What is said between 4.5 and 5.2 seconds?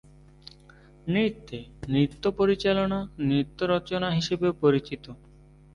পরিচিত।